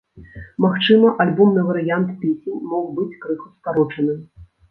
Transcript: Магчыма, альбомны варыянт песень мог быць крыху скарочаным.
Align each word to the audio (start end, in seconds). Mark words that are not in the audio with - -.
Магчыма, 0.63 1.11
альбомны 1.25 1.65
варыянт 1.67 2.09
песень 2.23 2.65
мог 2.73 2.89
быць 2.97 3.19
крыху 3.27 3.53
скарочаным. 3.57 4.19